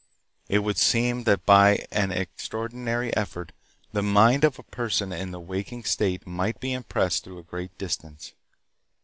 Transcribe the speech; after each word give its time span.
It 0.49 0.63
would 0.63 0.79
seem 0.79 1.25
that 1.25 1.45
by 1.45 1.85
an 1.91 2.11
extraordinary 2.11 3.15
effort 3.15 3.51
the 3.91 4.01
mind 4.01 4.43
of 4.43 4.57
a 4.57 4.63
person 4.63 5.13
in 5.13 5.29
the 5.29 5.39
waking 5.39 5.83
state 5.83 6.25
might 6.25 6.59
be 6.59 6.73
impressed 6.73 7.23
through 7.23 7.37
a 7.37 7.43
great 7.43 7.77
distance. 7.77 8.33